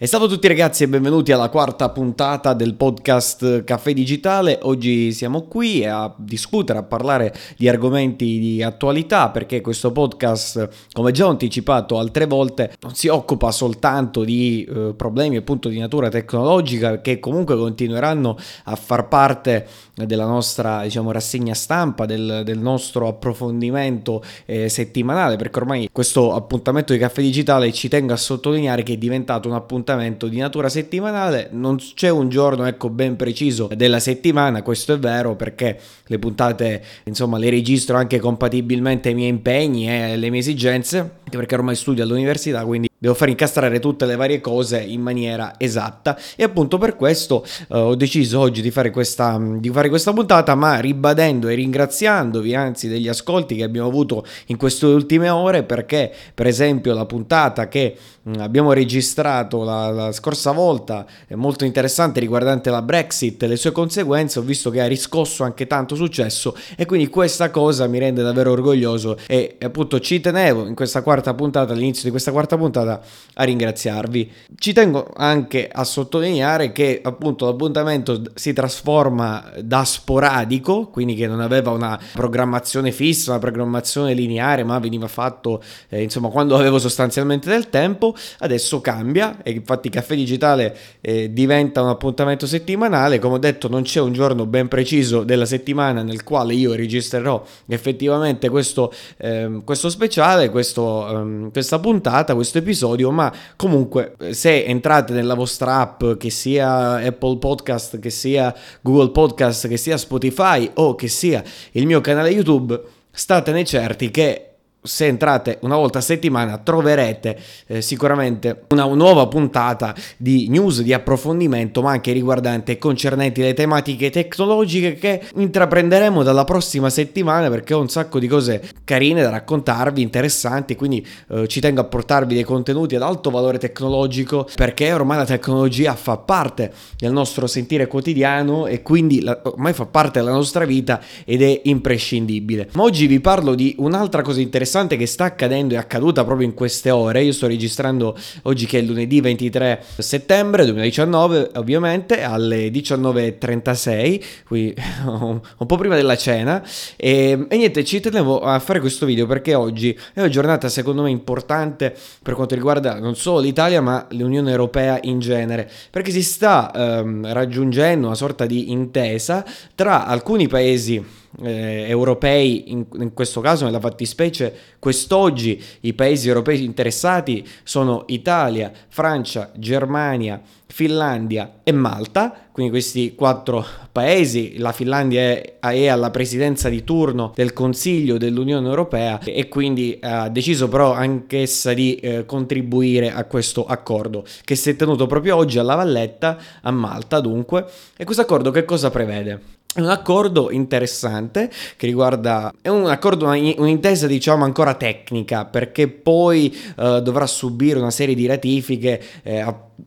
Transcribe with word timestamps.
E 0.00 0.06
salve 0.06 0.26
a 0.26 0.28
tutti 0.28 0.46
ragazzi 0.46 0.84
e 0.84 0.88
benvenuti 0.88 1.32
alla 1.32 1.48
quarta 1.48 1.88
puntata 1.88 2.54
del 2.54 2.74
podcast 2.74 3.64
Caffè 3.64 3.92
Digitale. 3.92 4.60
Oggi 4.62 5.10
siamo 5.10 5.48
qui 5.48 5.84
a 5.84 6.14
discutere, 6.16 6.78
a 6.78 6.84
parlare 6.84 7.34
di 7.56 7.68
argomenti 7.68 8.38
di 8.38 8.62
attualità 8.62 9.30
perché 9.30 9.60
questo 9.60 9.90
podcast, 9.90 10.68
come 10.92 11.10
già 11.10 11.26
anticipato 11.26 11.98
altre 11.98 12.26
volte, 12.26 12.76
non 12.82 12.94
si 12.94 13.08
occupa 13.08 13.50
soltanto 13.50 14.22
di 14.22 14.62
eh, 14.62 14.94
problemi 14.96 15.34
appunto 15.34 15.68
di 15.68 15.80
natura 15.80 16.08
tecnologica 16.10 17.00
che 17.00 17.18
comunque 17.18 17.56
continueranno 17.56 18.36
a 18.66 18.76
far 18.76 19.08
parte 19.08 19.66
della 20.06 20.26
nostra 20.26 20.82
diciamo 20.82 21.12
rassegna 21.12 21.54
stampa, 21.54 22.06
del, 22.06 22.42
del 22.44 22.58
nostro 22.58 23.08
approfondimento 23.08 24.22
eh, 24.46 24.68
settimanale 24.68 25.36
perché 25.36 25.58
ormai 25.58 25.88
questo 25.92 26.34
appuntamento 26.34 26.92
di 26.92 26.98
Caffè 26.98 27.20
Digitale 27.20 27.72
ci 27.72 27.88
tengo 27.88 28.12
a 28.12 28.16
sottolineare 28.16 28.82
che 28.82 28.94
è 28.94 28.96
diventato 28.96 29.48
un 29.48 29.54
appuntamento 29.54 30.28
di 30.28 30.38
natura 30.38 30.68
settimanale, 30.68 31.48
non 31.52 31.76
c'è 31.76 32.08
un 32.08 32.28
giorno 32.28 32.64
ecco 32.66 32.90
ben 32.90 33.16
preciso 33.16 33.68
della 33.74 34.00
settimana, 34.00 34.62
questo 34.62 34.92
è 34.94 34.98
vero 34.98 35.36
perché 35.36 35.78
le 36.06 36.18
puntate 36.18 36.82
insomma 37.04 37.38
le 37.38 37.50
registro 37.50 37.96
anche 37.96 38.18
compatibilmente 38.18 39.08
ai 39.08 39.14
miei 39.14 39.28
impegni 39.28 39.88
e 39.88 40.12
alle 40.12 40.30
mie 40.30 40.40
esigenze, 40.40 41.10
perché 41.30 41.54
ormai 41.54 41.76
studio 41.76 42.02
all'università, 42.04 42.64
quindi 42.64 42.88
devo 42.98 43.14
far 43.14 43.28
incastrare 43.28 43.78
tutte 43.78 44.06
le 44.06 44.16
varie 44.16 44.40
cose 44.40 44.80
in 44.80 45.00
maniera 45.00 45.54
esatta. 45.56 46.18
E 46.36 46.42
appunto 46.42 46.78
per 46.78 46.96
questo 46.96 47.44
uh, 47.68 47.76
ho 47.76 47.94
deciso 47.94 48.40
oggi 48.40 48.60
di 48.60 48.70
fare, 48.70 48.90
questa, 48.90 49.40
di 49.40 49.70
fare 49.70 49.88
questa 49.88 50.12
puntata 50.12 50.54
ma 50.54 50.78
ribadendo 50.80 51.48
e 51.48 51.54
ringraziandovi 51.54 52.54
anzi 52.54 52.88
degli 52.88 53.08
ascolti 53.08 53.54
che 53.54 53.62
abbiamo 53.62 53.88
avuto 53.88 54.24
in 54.46 54.56
queste 54.56 54.86
ultime 54.86 55.30
ore 55.30 55.62
perché 55.62 56.12
per 56.34 56.46
esempio 56.46 56.94
la 56.94 57.06
puntata 57.06 57.68
che 57.68 57.96
abbiamo 58.38 58.72
registrato 58.72 59.64
la, 59.64 59.90
la, 59.90 60.12
scorsa 60.12 60.52
volta 60.52 61.06
è 61.26 61.34
molto 61.34 61.64
interessante 61.64 62.20
riguardante 62.20 62.70
la 62.70 62.82
Brexit 62.82 63.42
e 63.42 63.46
le 63.46 63.56
sue 63.56 63.72
conseguenze 63.72 64.38
ho 64.38 64.42
visto 64.42 64.70
che 64.70 64.80
ha 64.80 64.86
riscosso 64.86 65.44
anche 65.44 65.66
tanto 65.66 65.94
successo 65.94 66.56
e 66.76 66.86
quindi 66.86 67.08
questa 67.08 67.50
cosa 67.50 67.86
mi 67.86 67.98
rende 67.98 68.22
davvero 68.22 68.52
orgoglioso 68.52 69.18
e 69.26 69.56
appunto 69.60 70.00
ci 70.00 70.20
tenevo 70.20 70.66
in 70.66 70.74
questa 70.74 71.02
quarta 71.02 71.34
puntata 71.34 71.72
all'inizio 71.72 72.04
di 72.04 72.10
questa 72.10 72.32
quarta 72.32 72.56
puntata 72.56 72.66
puntata 72.68 73.00
a 73.34 73.44
ringraziarvi. 73.44 74.32
Ci 74.56 74.72
tengo 74.72 75.10
anche 75.14 75.68
a 75.70 75.84
sottolineare 75.84 76.72
che 76.72 77.00
appunto 77.02 77.46
l'appuntamento 77.46 78.22
si 78.34 78.52
trasforma 78.52 79.52
da 79.62 79.84
sporadico, 79.84 80.88
quindi 80.88 81.14
che 81.14 81.26
non 81.26 81.40
aveva 81.40 81.70
una 81.70 81.98
programmazione 82.12 82.92
fissa, 82.92 83.30
una 83.30 83.40
programmazione 83.40 84.14
lineare, 84.14 84.64
ma 84.64 84.78
veniva 84.78 85.08
fatto 85.08 85.62
eh, 85.88 86.02
insomma 86.02 86.28
quando 86.28 86.56
avevo 86.56 86.78
sostanzialmente 86.78 87.48
del 87.48 87.68
tempo, 87.70 88.14
adesso 88.38 88.80
cambia 88.80 89.42
e 89.42 89.52
infatti 89.52 89.88
Caffè 89.88 90.14
Digitale 90.14 90.76
eh, 91.00 91.32
diventa 91.32 91.82
un 91.82 91.88
appuntamento 91.88 92.46
settimanale, 92.46 93.18
come 93.18 93.34
ho 93.34 93.38
detto 93.38 93.68
non 93.68 93.82
c'è 93.82 94.00
un 94.00 94.12
giorno 94.12 94.46
ben 94.46 94.68
preciso 94.68 95.24
della 95.24 95.46
settimana 95.46 96.02
nel 96.02 96.24
quale 96.24 96.54
io 96.54 96.74
registrerò 96.74 97.44
effettivamente 97.66 98.48
questo, 98.48 98.92
eh, 99.18 99.60
questo 99.64 99.88
speciale, 99.88 100.50
questo, 100.50 101.08
ehm, 101.08 101.50
questa 101.50 101.78
puntata, 101.78 102.34
questo 102.34 102.58
episodio 102.58 103.10
ma 103.10 103.32
comunque 103.56 104.14
se 104.30 104.64
entrate 104.64 105.12
nella 105.12 105.34
vostra 105.34 105.80
app, 105.80 106.04
che 106.18 106.30
sia 106.30 106.96
Apple 106.96 107.38
Podcast, 107.38 107.98
che 107.98 108.10
sia 108.10 108.54
Google 108.80 109.10
Podcast, 109.10 109.68
che 109.68 109.76
sia 109.76 109.96
Spotify 109.96 110.70
o 110.74 110.94
che 110.94 111.08
sia 111.08 111.42
il 111.72 111.86
mio 111.86 112.00
canale 112.00 112.30
YouTube, 112.30 112.80
statene 113.10 113.64
certi 113.64 114.10
che 114.10 114.47
se 114.80 115.06
entrate 115.06 115.58
una 115.62 115.74
volta 115.74 115.98
a 115.98 116.00
settimana 116.00 116.56
troverete 116.58 117.36
eh, 117.66 117.82
sicuramente 117.82 118.62
una 118.68 118.84
nuova 118.84 119.26
puntata 119.26 119.92
di 120.16 120.48
news 120.48 120.82
di 120.82 120.92
approfondimento 120.92 121.82
ma 121.82 121.90
anche 121.90 122.12
riguardante 122.12 122.78
concernenti 122.78 123.40
le 123.40 123.54
tematiche 123.54 124.10
tecnologiche 124.10 124.94
che 124.94 125.22
intraprenderemo 125.34 126.22
dalla 126.22 126.44
prossima 126.44 126.90
settimana 126.90 127.50
perché 127.50 127.74
ho 127.74 127.80
un 127.80 127.88
sacco 127.88 128.20
di 128.20 128.28
cose 128.28 128.62
carine 128.84 129.20
da 129.20 129.30
raccontarvi 129.30 130.00
interessanti 130.00 130.76
quindi 130.76 131.04
eh, 131.30 131.48
ci 131.48 131.60
tengo 131.60 131.80
a 131.80 131.84
portarvi 131.84 132.34
dei 132.34 132.44
contenuti 132.44 132.94
ad 132.94 133.02
alto 133.02 133.30
valore 133.30 133.58
tecnologico 133.58 134.48
perché 134.54 134.92
ormai 134.92 135.16
la 135.16 135.26
tecnologia 135.26 135.94
fa 135.96 136.18
parte 136.18 136.72
del 136.96 137.12
nostro 137.12 137.48
sentire 137.48 137.88
quotidiano 137.88 138.66
e 138.66 138.82
quindi 138.82 139.22
la, 139.22 139.40
ormai 139.42 139.72
fa 139.72 139.86
parte 139.86 140.20
della 140.20 140.32
nostra 140.32 140.64
vita 140.64 141.00
ed 141.24 141.42
è 141.42 141.62
imprescindibile. 141.64 142.68
Ma 142.74 142.82
oggi 142.84 143.06
vi 143.06 143.20
parlo 143.20 143.54
di 143.54 143.74
un'altra 143.78 144.22
cosa 144.22 144.40
interessante 144.40 144.67
interessante 144.68 144.96
che 144.96 145.06
sta 145.06 145.24
accadendo 145.24 145.74
è 145.74 145.78
accaduta 145.78 146.24
proprio 146.24 146.46
in 146.46 146.54
queste 146.54 146.90
ore. 146.90 147.22
Io 147.22 147.32
sto 147.32 147.46
registrando 147.46 148.16
oggi 148.42 148.66
che 148.66 148.78
è 148.78 148.82
lunedì 148.82 149.20
23 149.20 149.82
settembre 149.96 150.64
2019, 150.64 151.52
ovviamente 151.54 152.22
alle 152.22 152.68
19.36, 152.68 154.22
qui 154.46 154.74
un 155.06 155.40
po' 155.66 155.76
prima 155.76 155.96
della 155.96 156.16
cena. 156.16 156.62
E, 156.96 157.46
e 157.48 157.56
niente, 157.56 157.84
ci 157.84 158.00
tenevo 158.00 158.40
a 158.40 158.58
fare 158.58 158.80
questo 158.80 159.06
video 159.06 159.26
perché 159.26 159.54
oggi 159.54 159.98
è 160.12 160.20
una 160.20 160.28
giornata 160.28 160.68
secondo 160.68 161.02
me 161.02 161.10
importante 161.10 161.94
per 162.22 162.34
quanto 162.34 162.54
riguarda 162.54 162.98
non 162.98 163.16
solo 163.16 163.40
l'Italia 163.40 163.80
ma 163.80 164.06
l'Unione 164.10 164.50
Europea 164.50 164.98
in 165.02 165.18
genere, 165.18 165.70
perché 165.90 166.10
si 166.10 166.22
sta 166.22 166.70
ehm, 166.74 167.32
raggiungendo 167.32 168.06
una 168.06 168.16
sorta 168.16 168.44
di 168.44 168.70
intesa 168.70 169.44
tra 169.74 170.06
alcuni 170.06 170.46
paesi 170.46 171.16
eh, 171.42 171.86
europei, 171.88 172.72
in, 172.72 172.86
in, 172.98 173.12
questo 173.12 173.40
caso 173.40 173.64
nella 173.64 173.80
fattispecie 173.80 174.54
quest'oggi 174.78 175.62
i 175.80 175.92
paesi 175.94 176.28
europei 176.28 176.64
interessati 176.64 177.46
sono 177.62 178.04
Italia, 178.06 178.72
Francia, 178.88 179.50
Germania, 179.56 180.40
Finlandia 180.66 181.60
e 181.62 181.72
Malta, 181.72 182.48
quindi 182.52 182.70
questi 182.70 183.14
quattro 183.14 183.64
paesi, 183.90 184.58
la 184.58 184.72
Finlandia 184.72 185.20
è, 185.20 185.58
è, 185.60 185.86
alla 185.86 186.10
presidenza 186.10 186.68
di 186.68 186.84
turno 186.84 187.32
del 187.34 187.52
Consiglio 187.52 188.18
dell'Unione 188.18 188.68
Europea 188.68 189.18
e 189.20 189.48
quindi 189.48 189.98
ha 190.02 190.28
deciso 190.28 190.68
però 190.68 190.92
anch'essa 190.92 191.72
di 191.72 191.96
eh, 191.96 192.26
contribuire 192.26 193.12
a 193.12 193.24
questo 193.24 193.64
accordo 193.64 194.24
che 194.44 194.56
si 194.56 194.70
è 194.70 194.76
tenuto 194.76 195.06
proprio 195.06 195.36
oggi 195.36 195.58
alla 195.58 195.74
Valletta, 195.74 196.36
a 196.62 196.70
Malta 196.70 197.20
dunque, 197.20 197.64
e 197.96 198.04
questo 198.04 198.22
accordo 198.22 198.50
che 198.50 198.64
cosa 198.64 198.90
prevede? 198.90 199.57
È 199.74 199.80
un 199.80 199.90
accordo 199.90 200.50
interessante 200.50 201.50
che 201.76 201.86
riguarda, 201.86 202.52
è 202.62 202.68
un 202.68 202.86
accordo, 202.86 203.26
un'intesa 203.26 204.06
diciamo 204.06 204.44
ancora 204.44 204.74
tecnica 204.74 205.44
perché 205.44 205.88
poi 205.88 206.56
uh, 206.76 207.00
dovrà 207.00 207.26
subire 207.26 207.78
una 207.78 207.90
serie 207.90 208.14
di 208.14 208.26
ratifiche 208.26 209.00
eh, 209.22 209.38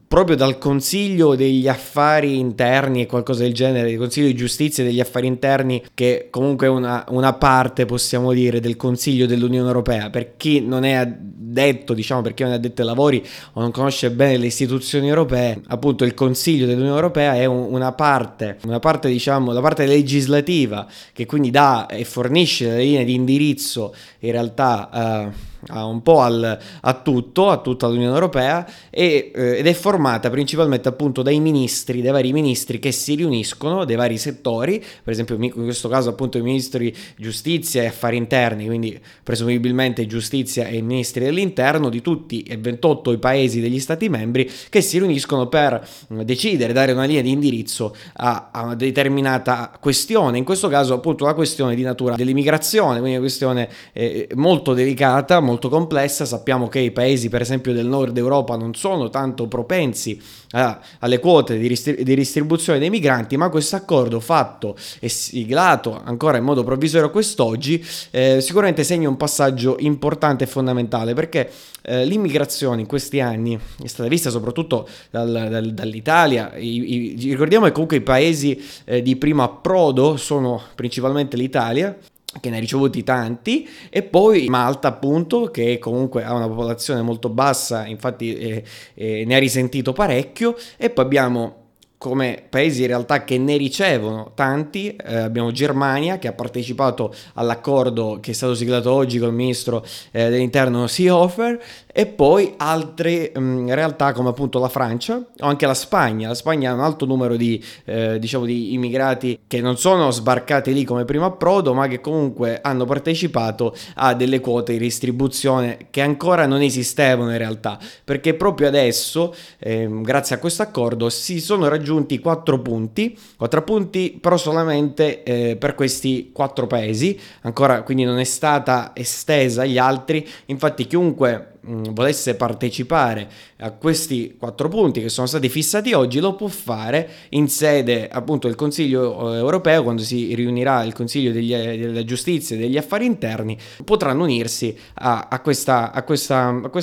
proprio 0.08 0.36
dal 0.36 0.58
Consiglio 0.58 1.36
degli 1.36 1.68
Affari 1.68 2.38
Interni 2.38 3.02
e 3.02 3.06
qualcosa 3.06 3.44
del 3.44 3.54
genere, 3.54 3.92
il 3.92 3.98
Consiglio 3.98 4.28
di 4.28 4.36
Giustizia 4.36 4.84
degli 4.84 5.00
Affari 5.00 5.28
Interni, 5.28 5.84
che 5.94 6.28
comunque 6.30 6.68
è 6.68 6.70
una, 6.70 7.06
una 7.10 7.34
parte, 7.34 7.86
possiamo 7.86 8.34
dire, 8.34 8.60
del 8.60 8.76
Consiglio 8.76 9.26
dell'Unione 9.26 9.68
Europea. 9.68 10.10
Per 10.10 10.36
chi 10.38 10.62
non 10.62 10.84
è 10.84 10.94
addetto, 10.94 11.94
diciamo, 11.94 12.22
per 12.22 12.34
chi 12.34 12.44
non 12.44 12.54
è 12.54 12.56
addetto 12.56 12.82
ai 12.82 12.88
lavori 12.88 13.26
o 13.54 13.62
non 13.62 13.72
conosce 13.72 14.12
bene 14.12 14.38
le 14.38 14.48
istituzioni 14.48 15.08
europee, 15.08 15.62
appunto 15.68 16.04
il 16.04 16.14
Consiglio 16.14 16.66
dell'Unione 16.66 16.96
Europea 16.96 17.36
è 17.36 17.46
un, 17.46 17.68
una 17.70 17.92
parte, 17.94 18.58
una 18.66 18.80
parte, 18.80 19.10
diciamo, 19.10 19.52
la 19.52 19.62
parte 19.62 19.86
legislativa 19.86 20.88
che 21.14 21.26
quindi 21.26 21.52
dà 21.52 21.86
e 21.88 22.04
fornisce 22.06 22.68
le 22.68 22.84
linee 22.84 23.06
di 23.06 23.14
indirizzo 23.14 23.94
in 24.20 24.32
realtà... 24.32 25.32
Uh, 25.34 25.50
un 25.70 26.02
po' 26.02 26.22
al, 26.22 26.60
a 26.82 26.94
tutto, 27.02 27.50
a 27.50 27.58
tutta 27.58 27.88
l'Unione 27.88 28.14
Europea 28.14 28.68
e, 28.90 29.32
eh, 29.34 29.58
ed 29.58 29.68
è 29.68 29.74
formata 29.74 30.30
principalmente 30.30 30.90
appunto 30.90 31.22
dai 31.22 31.40
ministri, 31.40 32.02
dai 32.02 32.12
vari 32.12 32.34
ministri 32.34 32.80
che 32.80 32.92
si 32.92 33.16
riuniscono, 33.16 33.86
dei 33.86 33.96
vari 33.96 34.18
settori, 34.18 34.80
per 34.80 35.14
esempio 35.14 35.38
in 35.40 35.52
questo 35.52 35.88
caso 35.88 36.10
appunto 36.10 36.38
i 36.38 36.42
ministri 36.42 36.96
giustizia 37.18 37.84
e 37.84 37.88
affari 37.88 38.18
interni, 38.18 38.66
quindi 38.66 39.00
presumibilmente 39.24 40.08
giustizia 40.08 40.66
e 40.66 40.78
i 40.78 40.82
ministri 40.82 41.24
dell'interno 41.24 41.90
di 41.90 42.02
tutti 42.02 42.42
e 42.42 42.58
28 42.58 43.12
i 43.12 43.18
paesi 43.18 43.62
degli 43.62 43.80
stati 43.80 44.10
membri 44.10 44.50
che 44.70 44.82
si 44.82 44.98
riuniscono 44.98 45.48
per 45.48 45.88
decidere, 46.08 46.74
dare 46.74 46.92
una 46.92 47.06
linea 47.06 47.22
di 47.22 47.32
indirizzo 47.32 47.96
a, 48.14 48.50
a 48.52 48.64
una 48.64 48.76
determinata 48.76 49.78
questione, 49.80 50.38
in 50.38 50.44
questo 50.44 50.68
caso 50.68 50.94
appunto 50.94 51.26
la 51.26 51.34
questione 51.34 51.76
di 51.76 51.84
natura 51.84 52.16
dell'immigrazione, 52.16 52.94
quindi 52.94 53.12
una 53.12 53.20
questione 53.20 53.70
eh, 53.94 54.28
molto 54.36 54.74
delicata, 54.74 55.40
molto 55.52 55.68
complessa, 55.68 56.26
sappiamo 56.26 56.70
che 56.70 56.80
i 56.80 56.92
paesi 56.92 57.28
per 57.28 57.42
esempio 57.42 57.74
del 57.74 57.86
nord 57.86 58.18
Europa 58.18 58.56
non 58.56 58.74
sono 58.74 59.10
tanto 59.10 59.48
propensi 59.48 60.20
a, 60.52 60.80
alle 61.00 61.20
quote 61.20 61.58
di, 61.58 61.68
ristri- 61.68 62.04
di, 62.04 62.16
distribuzione 62.16 62.80
dei 62.80 62.90
migranti, 62.90 63.36
ma 63.36 63.50
questo 63.50 63.76
accordo 63.76 64.22
fatto 64.22 64.78
e 65.00 65.10
siglato 65.10 66.02
ancora 66.04 66.38
in 66.38 66.46
modo 66.46 66.64
provvisorio 66.64 67.12
quest'oggi 67.12 67.86
eh, 68.12 68.40
sicuramente 68.40 68.84
segna 68.84 69.10
un 69.10 69.18
passaggio 69.18 69.76
importante 69.80 70.46
e 70.46 70.48
fondamentale 70.48 71.14
perché 71.14 71.52
eh, 71.84 72.06
l'immigrazione 72.06 72.82
in 72.82 72.88
questi 72.88 73.20
anni 73.20 73.60
è 73.82 73.88
stata 73.88 74.08
vista 74.08 74.30
soprattutto 74.30 74.88
dal, 75.10 75.48
dal, 75.50 75.72
dall'Italia, 75.74 76.56
I, 76.56 77.16
i, 77.18 77.30
ricordiamo 77.32 77.66
che 77.66 77.72
comunque 77.72 77.98
i 77.98 78.02
paesi 78.02 78.62
eh, 78.86 79.02
di 79.02 79.16
primo 79.16 79.44
approdo 79.44 80.16
sono 80.16 80.62
principalmente 80.76 81.36
l'Italia, 81.36 81.98
che 82.40 82.50
ne 82.50 82.58
ha 82.58 82.60
ricevuti 82.60 83.04
tanti, 83.04 83.68
e 83.90 84.04
poi 84.04 84.48
Malta 84.48 84.88
appunto 84.88 85.52
che 85.52 85.80
comunque 85.80 86.24
ha 86.24 86.34
una 86.34 86.48
popolazione 86.48 87.02
molto 87.02 87.30
bassa, 87.30 87.86
infatti 87.86 88.36
eh, 88.36 88.64
eh, 88.94 89.24
ne 89.26 89.36
ha 89.36 89.40
risentito 89.40 89.92
parecchio, 89.92 90.56
e 90.78 90.90
poi 90.90 91.06
abbiamo 91.06 91.56
come 92.02 92.44
paesi 92.50 92.82
in 92.82 92.88
realtà 92.88 93.24
che 93.24 93.38
ne 93.38 93.58
ricevono 93.58 94.32
tanti, 94.34 94.96
eh, 94.96 95.18
abbiamo 95.18 95.52
Germania 95.52 96.18
che 96.18 96.28
ha 96.28 96.34
partecipato 96.34 97.14
all'accordo 97.36 98.18
che 98.20 98.32
è 98.32 98.34
stato 98.34 98.56
siglato 98.56 98.92
oggi 98.92 99.20
con 99.20 99.28
il 99.28 99.36
ministro 99.36 99.86
eh, 100.10 100.28
dell'interno 100.32 100.88
Seehofer 100.88 101.62
e 101.94 102.06
poi 102.06 102.54
altre 102.58 103.32
mh, 103.34 103.40
mm, 103.40 103.70
realtà 103.70 104.14
come 104.14 104.30
appunto 104.30 104.60
la 104.60 104.70
Francia 104.70 105.16
o 105.16 105.46
anche 105.46 105.66
la 105.66 105.74
Spagna. 105.74 106.30
La 106.30 106.34
Spagna 106.34 106.72
ha 106.72 106.74
un 106.74 106.82
alto 106.82 107.06
numero 107.06 107.36
di, 107.36 107.64
eh, 107.86 108.18
diciamo, 108.20 108.46
di 108.46 108.74
immigrati 108.74 109.40
che 109.48 109.62
non 109.62 109.78
sono 109.78 110.12
sbarcati 110.12 110.74
lì 110.74 110.84
come 110.84 111.06
primo 111.06 111.26
approdo 111.26 111.74
ma 111.74 111.88
che 111.88 112.02
comunque 112.02 112.60
hanno 112.62 112.86
partecipato 112.86 113.76
a 113.96 114.14
delle 114.14 114.40
quote 114.40 114.74
di 114.74 114.80
distribuzione 114.80 115.88
che 115.90 116.02
ancora 116.02 116.46
non 116.46 116.62
esistevano 116.62 117.32
in 117.32 117.38
realtà. 117.38 117.78
Perché 118.04 118.34
proprio 118.34 118.68
adesso 118.68 119.34
ehm, 119.60 120.02
grazie 120.02 120.36
a 120.36 120.40
questo 120.40 120.62
accordo 120.62 121.10
si 121.10 121.40
sono 121.40 121.68
raggiunti 121.68 121.90
raggiunti 121.92 122.20
4 122.20 122.60
punti, 122.60 123.18
4 123.38 123.64
punti 123.64 124.18
però 124.20 124.38
solamente 124.38 125.24
eh, 125.24 125.56
per 125.58 125.76
questi 125.76 126.32
4 126.34 126.68
paesi, 126.68 127.20
ancora 127.42 127.84
quindi 127.84 128.04
non 128.04 128.20
è 128.20 128.24
stata 128.24 128.92
estesa 128.94 129.64
agli 129.64 129.78
altri, 129.78 130.28
infatti 130.46 130.88
chiunque 130.88 131.60
mh, 131.62 131.92
volesse 131.92 132.36
partecipare 132.36 133.30
a 133.58 133.72
questi 133.72 134.36
quattro 134.38 134.68
punti 134.70 135.02
che 135.02 135.10
sono 135.10 135.28
stati 135.28 135.50
fissati 135.50 135.94
oggi, 135.94 136.20
lo 136.20 136.36
può 136.36 136.48
fare 136.48 137.10
in 137.30 137.48
sede 137.48 138.08
appunto 138.08 138.48
del 138.48 138.56
Consiglio 138.56 139.34
eh, 139.34 139.38
europeo, 139.38 139.84
quando 139.84 140.02
si 140.02 140.34
riunirà 140.34 140.84
il 140.84 140.94
Consiglio 140.94 141.32
degli, 141.32 141.56
della 141.56 142.04
Giustizia 142.04 142.56
e 142.56 142.60
degli 142.60 142.78
Affari 142.78 143.06
Interni, 143.06 143.58
potranno 143.84 144.24
unirsi 144.24 144.76
a, 144.96 145.28
a 145.30 145.42
questo 145.42 145.72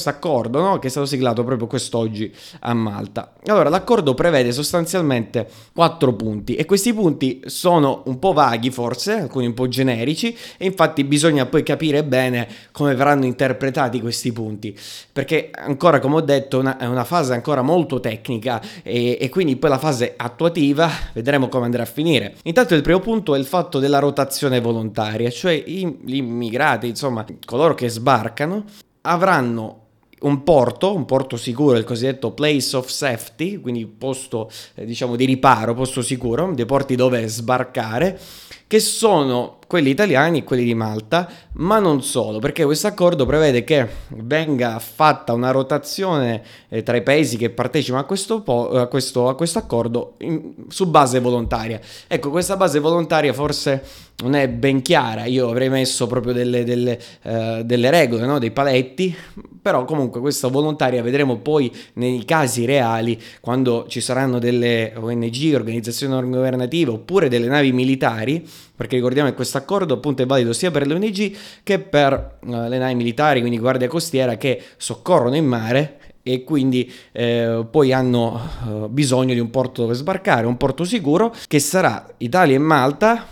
accordo 0.08 0.60
no? 0.60 0.78
che 0.78 0.86
è 0.86 0.90
stato 0.90 1.06
siglato 1.06 1.44
proprio 1.44 1.66
quest'oggi 1.66 2.32
a 2.60 2.74
Malta. 2.74 3.32
Allora, 3.46 3.68
l'accordo 3.68 4.14
prevede 4.14 4.52
sostanzialmente 4.52 5.48
quattro 5.74 6.14
punti 6.14 6.54
e 6.54 6.64
questi 6.64 6.92
punti 6.92 7.42
sono 7.46 8.02
un 8.06 8.18
po' 8.18 8.32
vaghi 8.32 8.70
forse, 8.70 9.12
alcuni 9.12 9.46
un 9.46 9.54
po' 9.54 9.68
generici 9.68 10.36
e 10.56 10.66
infatti 10.66 11.04
bisogna 11.04 11.46
poi 11.46 11.62
capire 11.62 12.04
bene 12.04 12.48
come 12.72 12.94
verranno 12.94 13.24
interpretati 13.24 14.00
questi 14.00 14.32
punti 14.32 14.67
tutti, 14.68 14.78
perché 15.12 15.50
ancora 15.52 16.00
come 16.00 16.16
ho 16.16 16.20
detto 16.20 16.58
una, 16.58 16.76
è 16.76 16.86
una 16.86 17.04
fase 17.04 17.32
ancora 17.34 17.62
molto 17.62 18.00
tecnica 18.00 18.60
e, 18.82 19.18
e, 19.20 19.28
quindi 19.28 19.56
poi 19.56 19.70
la 19.70 19.78
fase 19.78 20.14
attuativa 20.16 20.90
vedremo 21.12 21.48
come 21.48 21.64
andrà 21.66 21.82
a 21.82 21.86
finire. 21.86 22.36
Intanto 22.44 22.74
il 22.74 22.82
primo 22.82 23.00
punto 23.00 23.34
è 23.34 23.38
il 23.38 23.46
fatto 23.46 23.78
della 23.78 23.98
rotazione 23.98 24.60
volontaria, 24.60 25.30
cioè 25.30 25.52
i, 25.52 25.98
gli 26.04 26.16
immigrati, 26.16 26.88
insomma 26.88 27.24
coloro 27.44 27.74
che 27.74 27.88
sbarcano, 27.88 28.64
avranno 29.02 29.84
un 30.20 30.42
porto, 30.42 30.94
un 30.94 31.04
porto 31.04 31.36
sicuro, 31.36 31.76
il 31.76 31.84
cosiddetto 31.84 32.32
place 32.32 32.76
of 32.76 32.88
safety, 32.88 33.60
quindi 33.60 33.86
posto 33.86 34.50
eh, 34.74 34.84
diciamo 34.84 35.14
di 35.14 35.24
riparo, 35.24 35.74
posto 35.74 36.02
sicuro, 36.02 36.52
dei 36.52 36.66
porti 36.66 36.96
dove 36.96 37.26
sbarcare, 37.28 38.18
che 38.66 38.80
sono 38.80 39.57
quelli 39.68 39.90
italiani 39.90 40.38
e 40.38 40.44
quelli 40.44 40.64
di 40.64 40.74
Malta, 40.74 41.30
ma 41.56 41.78
non 41.78 42.02
solo, 42.02 42.38
perché 42.38 42.64
questo 42.64 42.86
accordo 42.86 43.26
prevede 43.26 43.64
che 43.64 43.86
venga 44.08 44.78
fatta 44.78 45.34
una 45.34 45.50
rotazione 45.50 46.42
eh, 46.70 46.82
tra 46.82 46.96
i 46.96 47.02
paesi 47.02 47.36
che 47.36 47.50
partecipano 47.50 48.02
a 48.02 48.06
questo, 48.06 48.40
po- 48.40 48.70
a 48.70 48.86
questo, 48.86 49.28
a 49.28 49.34
questo 49.36 49.58
accordo 49.58 50.14
in, 50.20 50.54
su 50.68 50.88
base 50.88 51.20
volontaria. 51.20 51.78
Ecco, 52.06 52.30
questa 52.30 52.56
base 52.56 52.78
volontaria 52.78 53.34
forse 53.34 53.84
non 54.22 54.34
è 54.34 54.48
ben 54.48 54.80
chiara, 54.80 55.26
io 55.26 55.50
avrei 55.50 55.68
messo 55.68 56.06
proprio 56.06 56.32
delle, 56.32 56.64
delle, 56.64 56.98
uh, 57.24 57.62
delle 57.62 57.90
regole, 57.90 58.24
no? 58.24 58.38
dei 58.38 58.50
paletti, 58.50 59.14
però 59.60 59.84
comunque 59.84 60.20
questa 60.20 60.48
volontaria 60.48 61.02
vedremo 61.02 61.36
poi 61.36 61.70
nei 61.94 62.24
casi 62.24 62.64
reali 62.64 63.20
quando 63.40 63.84
ci 63.86 64.00
saranno 64.00 64.38
delle 64.38 64.94
ONG, 64.96 65.52
organizzazioni 65.54 66.14
non 66.14 66.30
governative 66.30 66.92
oppure 66.92 67.28
delle 67.28 67.48
navi 67.48 67.70
militari 67.72 68.48
perché 68.78 68.94
ricordiamo 68.94 69.28
che 69.28 69.34
questo 69.34 69.58
accordo 69.58 69.94
appunto 69.94 70.22
è 70.22 70.26
valido 70.26 70.52
sia 70.52 70.70
per 70.70 70.86
le 70.86 70.94
ONG 70.94 71.36
che 71.64 71.80
per 71.80 72.38
uh, 72.44 72.68
le 72.68 72.78
navi 72.78 72.94
militari, 72.94 73.40
quindi 73.40 73.58
guardia 73.58 73.88
costiera 73.88 74.36
che 74.36 74.62
soccorrono 74.76 75.34
in 75.34 75.46
mare 75.46 75.98
e 76.22 76.44
quindi 76.44 76.88
eh, 77.10 77.66
poi 77.68 77.92
hanno 77.92 78.40
uh, 78.66 78.88
bisogno 78.88 79.34
di 79.34 79.40
un 79.40 79.50
porto 79.50 79.82
dove 79.82 79.94
sbarcare, 79.94 80.46
un 80.46 80.56
porto 80.56 80.84
sicuro 80.84 81.34
che 81.48 81.58
sarà 81.58 82.06
Italia 82.18 82.54
e 82.54 82.58
Malta, 82.58 83.26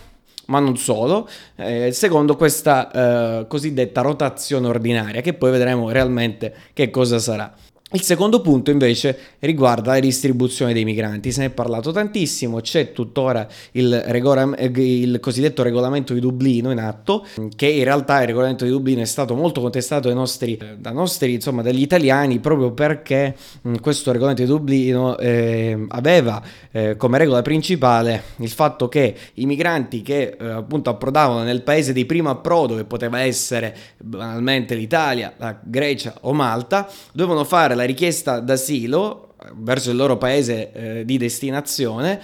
ma 0.46 0.58
non 0.58 0.76
solo, 0.76 1.28
eh, 1.54 1.92
secondo 1.92 2.34
questa 2.34 3.40
eh, 3.40 3.46
cosiddetta 3.46 4.00
rotazione 4.00 4.66
ordinaria, 4.66 5.20
che 5.20 5.34
poi 5.34 5.52
vedremo 5.52 5.90
realmente 5.90 6.52
che 6.72 6.90
cosa 6.90 7.20
sarà. 7.20 7.54
Il 7.96 8.02
secondo 8.02 8.42
punto 8.42 8.70
invece 8.70 9.18
riguarda 9.38 9.92
la 9.92 10.00
distribuzione 10.00 10.74
dei 10.74 10.84
migranti, 10.84 11.32
se 11.32 11.40
ne 11.40 11.46
è 11.46 11.50
parlato 11.50 11.92
tantissimo, 11.92 12.60
c'è 12.60 12.92
tuttora 12.92 13.48
il, 13.72 14.02
regolam- 14.08 14.54
il, 14.58 15.18
cosiddetto 15.18 15.62
regolamento 15.62 16.12
di 16.12 16.20
Dublino 16.20 16.70
in 16.70 16.78
atto, 16.78 17.24
che 17.56 17.66
in 17.66 17.84
realtà 17.84 18.20
il 18.20 18.26
regolamento 18.26 18.66
di 18.66 18.70
Dublino 18.70 19.00
è 19.00 19.06
stato 19.06 19.34
molto 19.34 19.62
contestato 19.62 20.12
nostri, 20.12 20.60
da 20.76 20.90
nostri 20.90 21.32
insomma, 21.32 21.62
dagli 21.62 21.80
italiani 21.80 22.38
proprio 22.38 22.72
perché 22.72 23.34
mh, 23.62 23.76
questo 23.76 24.12
regolamento 24.12 24.42
di 24.42 24.48
Dublino 24.50 25.16
eh, 25.16 25.86
aveva 25.88 26.42
eh, 26.72 26.96
come 26.98 27.16
regola 27.16 27.40
principale 27.40 28.24
il 28.40 28.50
fatto 28.50 28.88
che 28.88 29.16
i 29.34 29.46
migranti 29.46 30.02
che 30.02 30.36
eh, 30.38 30.46
appunto 30.46 30.90
approdavano 30.90 31.44
nel 31.44 31.62
paese 31.62 31.94
di 31.94 32.04
primo 32.04 32.28
approdo, 32.28 32.76
che 32.76 32.84
poteva 32.84 33.20
essere 33.20 33.74
banalmente 33.96 34.74
l'Italia, 34.74 35.32
la 35.38 35.58
Grecia 35.62 36.18
o 36.20 36.34
Malta, 36.34 36.86
dovevano 37.12 37.44
fare 37.44 37.74
la 37.74 37.84
richiesta 37.86 38.40
d'asilo 38.40 39.34
verso 39.54 39.90
il 39.90 39.96
loro 39.96 40.16
paese 40.16 40.72
eh, 40.72 41.04
di 41.04 41.16
destinazione, 41.18 42.20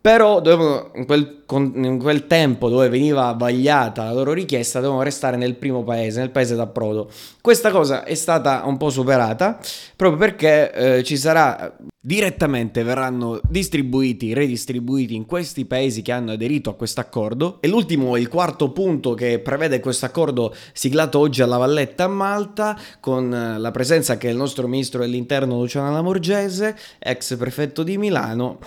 però 0.00 0.40
dovevano 0.40 0.90
in 0.96 1.06
quel 1.06 1.43
in 1.50 1.98
quel 1.98 2.26
tempo 2.26 2.68
dove 2.68 2.88
veniva 2.88 3.32
vagliata 3.32 4.04
la 4.04 4.12
loro 4.12 4.32
richiesta 4.32 4.78
dovevano 4.78 5.04
restare 5.04 5.36
nel 5.36 5.54
primo 5.54 5.82
paese, 5.84 6.20
nel 6.20 6.30
paese 6.30 6.54
d'approdo. 6.54 7.08
Questa 7.40 7.70
cosa 7.70 8.04
è 8.04 8.14
stata 8.14 8.62
un 8.64 8.76
po' 8.76 8.90
superata 8.90 9.58
proprio 9.96 10.18
perché 10.18 10.72
eh, 10.72 11.02
ci 11.02 11.16
sarà 11.16 11.76
direttamente 12.06 12.82
verranno 12.82 13.40
distribuiti, 13.48 14.34
redistribuiti 14.34 15.14
in 15.14 15.24
questi 15.24 15.64
paesi 15.64 16.02
che 16.02 16.12
hanno 16.12 16.32
aderito 16.32 16.68
a 16.68 16.74
questo 16.74 17.00
accordo. 17.00 17.58
E 17.62 17.68
l'ultimo, 17.68 18.16
il 18.18 18.28
quarto 18.28 18.72
punto 18.72 19.14
che 19.14 19.38
prevede 19.38 19.80
questo 19.80 20.04
accordo 20.04 20.54
siglato 20.74 21.18
oggi 21.18 21.40
alla 21.40 21.56
Valletta 21.56 22.04
a 22.04 22.08
Malta 22.08 22.78
con 23.00 23.32
eh, 23.32 23.58
la 23.58 23.70
presenza 23.70 24.18
che 24.18 24.28
il 24.28 24.36
nostro 24.36 24.68
ministro 24.68 25.00
dell'interno 25.00 25.58
Luciano 25.58 25.90
Lamorgese, 25.92 26.76
ex 26.98 27.36
prefetto 27.36 27.82
di 27.82 27.96
Milano, 27.96 28.58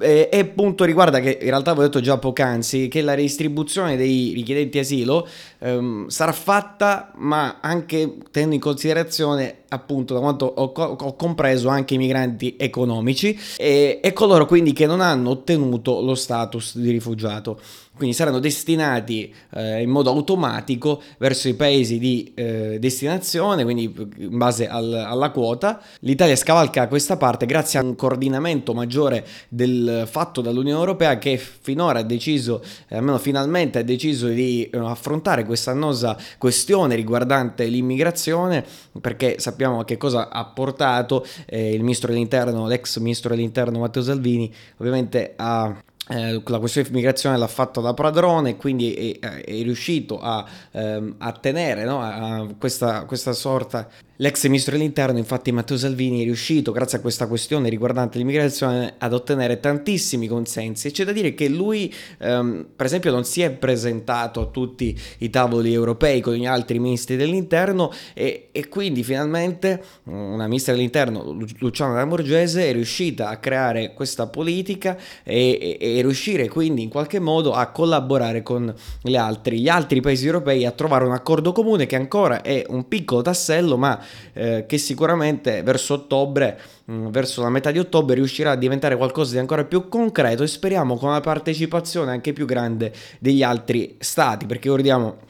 e, 0.00 0.28
e 0.32 0.38
appunto 0.38 0.84
riguarda 0.84 1.20
che 1.20 1.38
in 1.40 1.48
realtà 1.48 1.70
avevo 1.70 1.86
detto 1.86 2.00
già 2.00 2.17
poc'anzi 2.18 2.88
che 2.88 3.02
la 3.02 3.14
redistribuzione 3.14 3.96
dei 3.96 4.32
richiedenti 4.34 4.78
asilo 4.78 5.26
ehm, 5.58 6.08
sarà 6.08 6.32
fatta 6.32 7.12
ma 7.16 7.58
anche 7.60 8.16
tenendo 8.30 8.54
in 8.54 8.60
considerazione 8.60 9.64
appunto 9.68 10.14
da 10.14 10.20
quanto 10.20 10.46
ho, 10.46 10.72
ho 10.72 11.16
compreso 11.16 11.68
anche 11.68 11.94
i 11.94 11.98
migranti 11.98 12.56
economici 12.58 13.38
e, 13.56 14.00
e 14.02 14.12
coloro 14.12 14.46
quindi 14.46 14.72
che 14.72 14.86
non 14.86 15.00
hanno 15.00 15.30
ottenuto 15.30 16.00
lo 16.00 16.14
status 16.14 16.76
di 16.78 16.90
rifugiato 16.90 17.58
quindi 17.98 18.14
saranno 18.14 18.38
destinati 18.38 19.34
eh, 19.50 19.82
in 19.82 19.90
modo 19.90 20.08
automatico 20.10 21.02
verso 21.18 21.48
i 21.48 21.54
paesi 21.54 21.98
di 21.98 22.32
eh, 22.34 22.78
destinazione, 22.78 23.64
quindi 23.64 23.92
in 24.18 24.38
base 24.38 24.68
al, 24.68 24.94
alla 24.94 25.30
quota. 25.30 25.82
L'Italia 26.00 26.36
scavalca 26.36 26.86
questa 26.86 27.16
parte 27.16 27.44
grazie 27.44 27.80
a 27.80 27.82
un 27.82 27.96
coordinamento 27.96 28.72
maggiore 28.72 29.26
del 29.48 30.06
fatto 30.08 30.40
dall'Unione 30.40 30.78
Europea 30.78 31.18
che 31.18 31.36
finora 31.38 31.98
ha 31.98 32.04
deciso, 32.04 32.62
eh, 32.86 32.96
almeno 32.96 33.18
finalmente 33.18 33.80
ha 33.80 33.82
deciso 33.82 34.28
di 34.28 34.70
eh, 34.72 34.78
affrontare 34.78 35.44
questa 35.44 35.72
annosa 35.72 36.16
questione 36.38 36.94
riguardante 36.94 37.66
l'immigrazione, 37.66 38.64
perché 39.00 39.40
sappiamo 39.40 39.56
che 39.84 39.96
cosa 39.96 40.30
ha 40.30 40.44
portato 40.44 41.26
eh, 41.46 41.72
il 41.74 41.82
ministro 41.82 42.12
dell'interno, 42.12 42.66
l'ex 42.66 42.98
ministro 42.98 43.34
dell'interno 43.34 43.80
Matteo 43.80 44.02
Salvini, 44.02 44.52
ovviamente 44.76 45.34
a 45.36 45.76
eh, 46.10 46.40
la 46.44 46.58
questione 46.58 46.88
di 46.88 46.94
immigrazione 46.94 47.36
l'ha 47.36 47.46
fatto 47.46 47.80
da 47.80 47.92
padrone, 47.92 48.56
quindi 48.56 49.18
è, 49.20 49.42
è 49.44 49.62
riuscito 49.62 50.18
a, 50.20 50.44
ehm, 50.72 51.16
a 51.18 51.32
tenere 51.32 51.84
no? 51.84 52.00
a 52.00 52.48
questa, 52.58 53.04
questa, 53.04 53.32
sorta 53.32 53.86
L'ex 54.20 54.44
ministro 54.46 54.76
dell'interno, 54.76 55.16
infatti 55.16 55.52
Matteo 55.52 55.76
Salvini, 55.76 56.22
è 56.22 56.24
riuscito, 56.24 56.72
grazie 56.72 56.98
a 56.98 57.00
questa 57.00 57.28
questione 57.28 57.68
riguardante 57.68 58.18
l'immigrazione, 58.18 58.94
ad 58.98 59.12
ottenere 59.12 59.60
tantissimi 59.60 60.26
consensi. 60.26 60.88
E 60.88 60.90
c'è 60.90 61.04
da 61.04 61.12
dire 61.12 61.34
che 61.34 61.48
lui, 61.48 61.94
ehm, 62.18 62.66
per 62.74 62.86
esempio, 62.86 63.12
non 63.12 63.22
si 63.22 63.42
è 63.42 63.50
presentato 63.52 64.40
a 64.40 64.46
tutti 64.46 64.98
i 65.18 65.30
tavoli 65.30 65.72
europei 65.72 66.20
con 66.20 66.34
gli 66.34 66.46
altri 66.46 66.80
ministri 66.80 67.14
dell'interno 67.14 67.92
e, 68.12 68.48
e 68.50 68.66
quindi 68.66 69.04
finalmente 69.04 69.80
una 70.06 70.46
ministra 70.48 70.72
dell'interno, 70.72 71.36
Luciana 71.58 71.94
Lamorgese, 71.94 72.68
è 72.68 72.72
riuscita 72.72 73.28
a 73.28 73.36
creare 73.36 73.94
questa 73.94 74.26
politica 74.26 74.98
e, 75.22 75.78
e, 75.80 75.96
e 75.98 76.02
riuscire 76.02 76.48
quindi 76.48 76.82
in 76.82 76.88
qualche 76.88 77.20
modo 77.20 77.52
a 77.52 77.68
collaborare 77.68 78.42
con 78.42 78.74
altri, 79.14 79.60
gli 79.60 79.68
altri 79.68 80.00
paesi 80.00 80.26
europei 80.26 80.66
a 80.66 80.72
trovare 80.72 81.04
un 81.04 81.12
accordo 81.12 81.52
comune 81.52 81.86
che 81.86 81.94
ancora 81.94 82.42
è 82.42 82.64
un 82.66 82.88
piccolo 82.88 83.22
tassello, 83.22 83.76
ma 83.76 84.06
eh, 84.32 84.64
che 84.66 84.78
sicuramente 84.78 85.62
verso 85.62 85.94
ottobre, 85.94 86.58
mh, 86.84 86.92
mm, 86.92 87.06
verso 87.08 87.42
la 87.42 87.50
metà 87.50 87.70
di 87.70 87.78
ottobre, 87.78 88.14
riuscirà 88.14 88.52
a 88.52 88.56
diventare 88.56 88.96
qualcosa 88.96 89.32
di 89.32 89.38
ancora 89.38 89.64
più 89.64 89.88
concreto 89.88 90.42
e 90.42 90.46
speriamo 90.46 90.96
con 90.96 91.10
una 91.10 91.20
partecipazione 91.20 92.10
anche 92.10 92.32
più 92.32 92.46
grande 92.46 92.92
degli 93.18 93.42
altri 93.42 93.96
stati, 93.98 94.46
perché 94.46 94.68
ricordiamo 94.68 95.26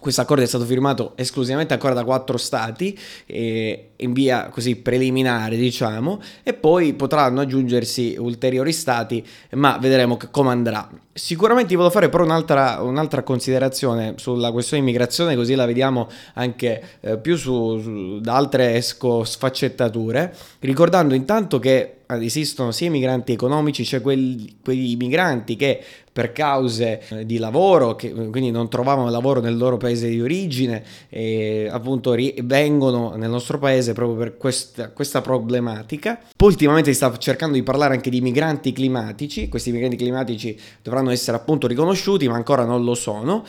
questo 0.00 0.22
accordo 0.22 0.42
è 0.42 0.46
stato 0.46 0.64
firmato 0.64 1.12
esclusivamente 1.16 1.74
ancora 1.74 1.92
da 1.92 2.04
quattro 2.04 2.38
stati, 2.38 2.98
eh, 3.26 3.89
in 4.00 4.12
via 4.12 4.48
così 4.48 4.76
preliminare, 4.76 5.56
diciamo, 5.56 6.20
e 6.42 6.52
poi 6.52 6.94
potranno 6.94 7.40
aggiungersi 7.40 8.16
ulteriori 8.18 8.72
stati, 8.72 9.24
ma 9.52 9.78
vedremo 9.78 10.18
come 10.30 10.50
andrà. 10.50 10.88
Sicuramente 11.12 11.74
volevo 11.74 11.92
fare 11.92 12.08
però 12.08 12.24
un'altra, 12.24 12.80
un'altra, 12.80 13.22
considerazione 13.22 14.14
sulla 14.16 14.52
questione 14.52 14.82
immigrazione, 14.82 15.36
così 15.36 15.54
la 15.54 15.66
vediamo 15.66 16.08
anche 16.34 16.82
eh, 17.00 17.18
più 17.18 17.36
su, 17.36 17.78
su, 17.80 18.20
da 18.20 18.36
altre 18.36 18.76
esco 18.76 19.24
sfaccettature, 19.24 20.34
ricordando 20.60 21.14
intanto 21.14 21.58
che 21.58 21.96
esistono 22.18 22.72
sia 22.72 22.88
i 22.88 22.90
migranti 22.90 23.32
economici, 23.32 23.84
cioè 23.84 24.00
quelli, 24.00 24.56
quei 24.62 24.96
migranti 24.96 25.56
che 25.56 25.82
per 26.12 26.32
cause 26.32 27.02
eh, 27.08 27.26
di 27.26 27.38
lavoro, 27.38 27.94
che 27.94 28.12
quindi 28.12 28.50
non 28.50 28.68
trovavano 28.68 29.08
lavoro 29.10 29.40
nel 29.40 29.56
loro 29.56 29.76
paese 29.76 30.08
di 30.08 30.20
origine, 30.20 30.82
e 31.08 31.68
appunto 31.70 32.12
ri- 32.14 32.34
vengono 32.42 33.14
nel 33.14 33.30
nostro 33.30 33.58
paese 33.58 33.89
proprio 33.92 34.16
per 34.16 34.36
questa, 34.36 34.90
questa 34.90 35.20
problematica. 35.20 36.18
Poi 36.36 36.48
ultimamente 36.48 36.90
si 36.90 36.96
sta 36.96 37.16
cercando 37.18 37.54
di 37.54 37.62
parlare 37.62 37.94
anche 37.94 38.10
di 38.10 38.20
migranti 38.20 38.72
climatici, 38.72 39.48
questi 39.48 39.72
migranti 39.72 39.96
climatici 39.96 40.58
dovranno 40.82 41.10
essere 41.10 41.36
appunto 41.36 41.66
riconosciuti, 41.66 42.28
ma 42.28 42.34
ancora 42.34 42.64
non 42.64 42.84
lo 42.84 42.94
sono. 42.94 43.44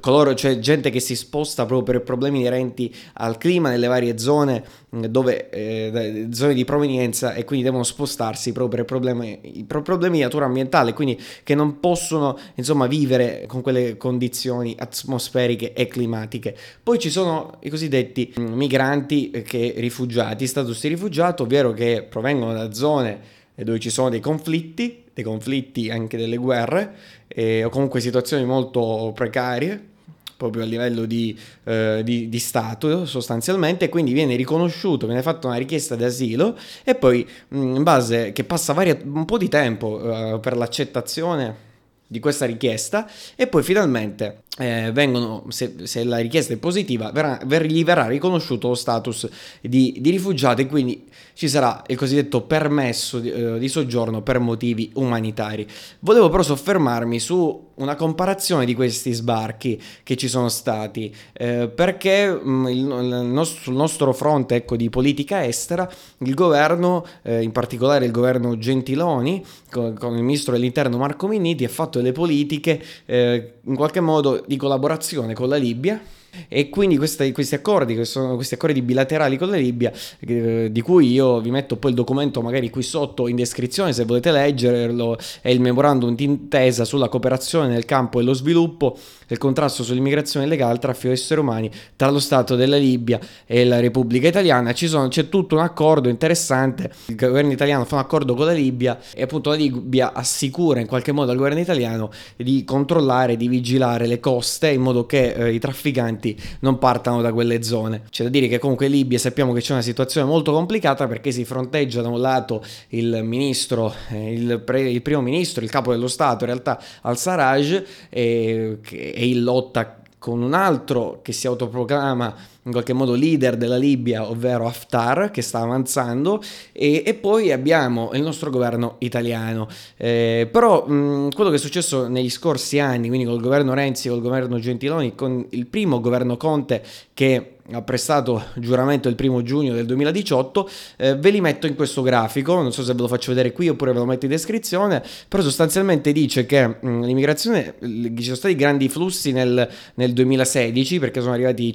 Coloro, 0.00 0.34
cioè 0.34 0.58
gente 0.58 0.90
che 0.90 1.00
si 1.00 1.16
sposta 1.16 1.66
proprio 1.66 1.94
per 1.94 2.02
problemi 2.04 2.38
inerenti 2.38 2.94
al 3.14 3.36
clima 3.36 3.68
nelle 3.68 3.88
varie 3.88 4.16
zone, 4.16 4.62
dove, 4.88 5.50
eh, 5.50 6.28
zone 6.30 6.54
di 6.54 6.64
provenienza 6.64 7.34
e 7.34 7.44
quindi 7.44 7.64
devono 7.64 7.82
spostarsi 7.82 8.52
proprio 8.52 8.84
per 8.84 8.86
problemi, 8.86 9.64
per 9.66 9.82
problemi 9.82 10.18
di 10.18 10.22
natura 10.22 10.44
ambientale, 10.44 10.92
quindi 10.92 11.20
che 11.42 11.54
non 11.54 11.80
possono 11.80 12.38
insomma 12.54 12.86
vivere 12.86 13.44
con 13.48 13.60
quelle 13.60 13.96
condizioni 13.96 14.76
atmosferiche 14.78 15.72
e 15.72 15.88
climatiche. 15.88 16.56
Poi 16.82 16.98
ci 16.98 17.10
sono 17.10 17.56
i 17.60 17.68
cosiddetti 17.68 18.32
migranti 18.38 19.30
che 19.44 19.74
rifugiati, 19.82 20.46
status 20.46 20.80
di 20.80 20.88
rifugiato, 20.88 21.42
ovvero 21.42 21.72
che 21.72 22.06
provengono 22.08 22.52
da 22.52 22.72
zone 22.72 23.40
dove 23.54 23.78
ci 23.78 23.90
sono 23.90 24.08
dei 24.08 24.20
conflitti, 24.20 25.04
dei 25.12 25.24
conflitti 25.24 25.90
anche 25.90 26.16
delle 26.16 26.36
guerre, 26.36 26.94
eh, 27.28 27.64
o 27.64 27.68
comunque 27.68 28.00
situazioni 28.00 28.44
molto 28.44 29.12
precarie, 29.14 29.90
proprio 30.36 30.64
a 30.64 30.66
livello 30.66 31.04
di, 31.04 31.38
eh, 31.64 32.00
di, 32.02 32.28
di, 32.28 32.38
Stato 32.38 33.06
sostanzialmente, 33.06 33.88
quindi 33.88 34.12
viene 34.12 34.34
riconosciuto, 34.34 35.06
viene 35.06 35.22
fatta 35.22 35.46
una 35.46 35.56
richiesta 35.56 35.94
di 35.94 36.02
asilo 36.02 36.56
e 36.82 36.94
poi 36.96 37.26
in 37.50 37.82
base 37.82 38.32
che 38.32 38.42
passa 38.42 38.72
varia, 38.72 38.98
un 39.04 39.24
po' 39.24 39.38
di 39.38 39.48
tempo 39.48 40.34
eh, 40.34 40.38
per 40.40 40.56
l'accettazione 40.56 41.70
di 42.12 42.20
questa 42.20 42.44
richiesta 42.44 43.08
e 43.34 43.46
poi 43.48 43.62
finalmente 43.62 44.42
eh, 44.58 44.90
vengono, 44.92 45.46
se, 45.48 45.74
se, 45.84 46.04
la 46.04 46.18
richiesta 46.18 46.52
è 46.52 46.58
positiva, 46.58 47.10
verrà, 47.10 47.40
ver, 47.46 47.64
gli 47.64 47.82
verrà 47.84 48.06
riconosciuto 48.06 48.68
lo 48.68 48.74
status 48.74 49.26
di, 49.62 49.96
di, 49.98 50.10
rifugiato 50.10 50.60
e 50.60 50.66
quindi 50.66 51.08
ci 51.32 51.48
sarà 51.48 51.82
il 51.86 51.96
cosiddetto 51.96 52.42
permesso 52.42 53.18
di, 53.18 53.30
eh, 53.30 53.58
di, 53.58 53.68
soggiorno 53.68 54.20
per 54.20 54.40
motivi 54.40 54.90
umanitari. 54.94 55.66
Volevo 56.00 56.28
però 56.28 56.42
soffermarmi 56.42 57.18
su 57.18 57.70
una 57.76 57.94
comparazione 57.94 58.66
di 58.66 58.74
questi 58.74 59.12
sbarchi 59.12 59.80
che 60.02 60.16
ci 60.16 60.28
sono 60.28 60.50
stati, 60.50 61.14
eh, 61.32 61.68
perché 61.74 62.30
mh, 62.30 62.50
mm, 62.50 62.66
il, 62.66 62.76
il 62.76 63.26
nostro, 63.26 63.62
sul 63.62 63.74
nostro 63.74 64.12
fronte 64.12 64.56
ecco, 64.56 64.76
di 64.76 64.90
politica 64.90 65.46
estera 65.46 65.90
il 66.18 66.34
governo, 66.34 67.06
eh, 67.22 67.42
in 67.42 67.52
particolare 67.52 68.04
il 68.04 68.10
governo 68.10 68.58
Gentiloni, 68.58 69.42
con, 69.70 69.94
con, 69.94 70.14
il 70.14 70.22
ministro 70.22 70.52
dell'interno 70.52 70.98
Marco 70.98 71.26
Minniti, 71.26 71.64
ha 71.64 71.70
fatto 71.70 72.01
delle 72.02 72.12
politiche 72.12 72.82
eh, 73.06 73.52
in 73.64 73.76
qualche 73.76 74.00
modo 74.00 74.44
di 74.46 74.56
collaborazione 74.56 75.32
con 75.32 75.48
la 75.48 75.56
Libia 75.56 76.00
e 76.48 76.68
quindi 76.68 76.96
questi, 76.96 77.32
questi 77.32 77.54
accordi, 77.54 77.94
che 77.94 78.04
sono 78.04 78.34
questi 78.34 78.54
accordi 78.54 78.82
bilaterali 78.82 79.36
con 79.36 79.50
la 79.50 79.56
Libia, 79.56 79.92
eh, 80.20 80.68
di 80.70 80.80
cui 80.80 81.12
io 81.12 81.40
vi 81.40 81.50
metto 81.50 81.76
poi 81.76 81.90
il 81.90 81.96
documento 81.96 82.40
magari 82.42 82.70
qui 82.70 82.82
sotto 82.82 83.28
in 83.28 83.36
descrizione 83.36 83.92
se 83.92 84.04
volete 84.04 84.30
leggerlo, 84.30 85.18
è 85.40 85.48
il 85.48 85.60
memorandum 85.60 86.14
d'intesa 86.14 86.84
sulla 86.84 87.08
cooperazione 87.08 87.68
nel 87.68 87.84
campo 87.84 88.18
dello 88.18 88.32
sviluppo, 88.32 88.96
del 89.26 89.38
contrasto 89.38 89.82
sull'immigrazione 89.82 90.46
illegale, 90.46 90.74
il 90.74 90.78
traffico 90.78 91.08
di 91.08 91.14
esseri 91.14 91.40
umani 91.40 91.70
tra 91.96 92.10
lo 92.10 92.18
Stato 92.18 92.54
della 92.54 92.76
Libia 92.76 93.18
e 93.46 93.64
la 93.64 93.80
Repubblica 93.80 94.28
Italiana. 94.28 94.74
Sono, 94.74 95.08
c'è 95.08 95.28
tutto 95.28 95.54
un 95.54 95.60
accordo 95.62 96.08
interessante, 96.08 96.90
il 97.06 97.14
governo 97.14 97.52
italiano 97.52 97.84
fa 97.84 97.94
un 97.96 98.00
accordo 98.00 98.34
con 98.34 98.46
la 98.46 98.52
Libia 98.52 98.98
e 99.14 99.22
appunto 99.22 99.50
la 99.50 99.56
Libia 99.56 100.12
assicura 100.12 100.80
in 100.80 100.86
qualche 100.86 101.12
modo 101.12 101.30
al 101.30 101.36
governo 101.36 101.60
italiano 101.60 102.10
di 102.36 102.64
controllare, 102.64 103.36
di 103.36 103.48
vigilare 103.48 104.06
le 104.06 104.20
coste 104.20 104.70
in 104.70 104.80
modo 104.80 105.06
che 105.06 105.32
eh, 105.32 105.52
i 105.52 105.58
trafficanti 105.58 106.21
migranti 106.22 106.40
non 106.60 106.78
partano 106.78 107.20
da 107.20 107.32
quelle 107.32 107.62
zone. 107.62 108.02
C'è 108.08 108.22
da 108.24 108.30
dire 108.30 108.46
che 108.46 108.58
comunque 108.58 108.86
in 108.86 108.92
Libia 108.92 109.18
sappiamo 109.18 109.52
che 109.52 109.60
c'è 109.60 109.72
una 109.72 109.82
situazione 109.82 110.26
molto 110.26 110.52
complicata 110.52 111.06
perché 111.08 111.32
si 111.32 111.44
fronteggia 111.44 112.00
da 112.00 112.08
un 112.08 112.20
lato 112.20 112.64
il 112.88 113.22
ministro, 113.24 113.92
eh, 114.10 114.32
il, 114.32 114.60
pre, 114.60 114.88
il 114.88 115.02
primo 115.02 115.20
ministro, 115.20 115.64
il 115.64 115.70
capo 115.70 115.90
dello 115.90 116.08
Stato 116.08 116.44
in 116.44 116.50
realtà 116.50 116.80
al-Sarraj 117.02 117.82
e, 118.08 118.78
che 118.80 119.12
è 119.12 119.20
in 119.20 119.42
lotta 119.42 119.96
con 120.18 120.40
un 120.40 120.54
altro 120.54 121.18
che 121.20 121.32
si 121.32 121.48
autoproclama 121.48 122.50
in 122.64 122.72
qualche 122.72 122.92
modo 122.92 123.14
leader 123.14 123.56
della 123.56 123.76
Libia, 123.76 124.28
ovvero 124.28 124.66
Haftar, 124.66 125.30
che 125.30 125.42
sta 125.42 125.60
avanzando, 125.60 126.42
e, 126.72 127.02
e 127.04 127.14
poi 127.14 127.50
abbiamo 127.50 128.10
il 128.14 128.22
nostro 128.22 128.50
governo 128.50 128.96
italiano. 128.98 129.68
Eh, 129.96 130.48
però 130.50 130.86
mh, 130.86 131.30
quello 131.34 131.50
che 131.50 131.56
è 131.56 131.58
successo 131.58 132.06
negli 132.06 132.30
scorsi 132.30 132.78
anni, 132.78 133.08
quindi 133.08 133.26
col 133.26 133.40
governo 133.40 133.74
Renzi, 133.74 134.08
col 134.08 134.20
governo 134.20 134.58
Gentiloni, 134.58 135.14
con 135.14 135.44
il 135.50 135.66
primo 135.66 136.00
governo 136.00 136.36
Conte 136.36 136.82
che 137.14 137.56
ha 137.70 137.82
prestato 137.82 138.42
giuramento 138.56 139.08
il 139.08 139.14
primo 139.14 139.42
giugno 139.42 139.72
del 139.72 139.86
2018, 139.86 140.68
eh, 140.96 141.16
ve 141.16 141.30
li 141.30 141.40
metto 141.40 141.66
in 141.66 141.74
questo 141.76 142.02
grafico, 142.02 142.54
non 142.54 142.72
so 142.72 142.82
se 142.82 142.92
ve 142.92 143.00
lo 143.00 143.08
faccio 143.08 143.30
vedere 143.30 143.52
qui 143.52 143.68
oppure 143.68 143.92
ve 143.92 143.98
lo 143.98 144.04
metto 144.04 144.24
in 144.24 144.32
descrizione, 144.32 145.02
però 145.28 145.42
sostanzialmente 145.42 146.12
dice 146.12 146.44
che 146.44 146.66
mh, 146.66 147.04
l'immigrazione, 147.04 147.74
ci 147.80 148.22
sono 148.22 148.36
stati 148.36 148.56
grandi 148.56 148.88
flussi 148.88 149.32
nel, 149.32 149.68
nel 149.94 150.12
2016 150.12 150.98
perché 150.98 151.20
sono 151.20 151.32
arrivati 151.32 151.72